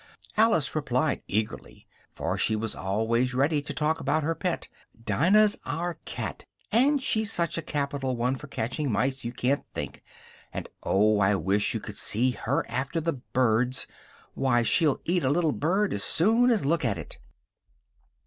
Alice 0.35 0.73
replied 0.73 1.21
eagerly, 1.27 1.87
for 2.15 2.35
she 2.35 2.55
was 2.55 2.75
always 2.75 3.35
ready 3.35 3.61
to 3.61 3.71
talk 3.71 3.99
about 3.99 4.23
her 4.23 4.33
pet, 4.33 4.67
"Dinah's 5.05 5.59
our 5.63 5.99
cat. 6.05 6.43
And 6.71 6.99
she's 7.03 7.31
such 7.31 7.55
a 7.55 7.61
capital 7.61 8.15
one 8.15 8.35
for 8.35 8.47
catching 8.47 8.91
mice, 8.91 9.23
you 9.23 9.31
can't 9.31 9.63
think! 9.75 10.01
And 10.51 10.67
oh! 10.81 11.19
I 11.19 11.35
wish 11.35 11.75
you 11.75 11.79
could 11.79 11.97
see 11.97 12.31
her 12.31 12.65
after 12.67 12.99
the 12.99 13.13
birds! 13.13 13.85
Why, 14.33 14.63
she'll 14.63 15.01
eat 15.05 15.23
a 15.23 15.29
little 15.29 15.51
bird 15.51 15.93
as 15.93 16.03
soon 16.03 16.49
as 16.49 16.65
look 16.65 16.83
at 16.83 16.97
it!" 16.97 17.19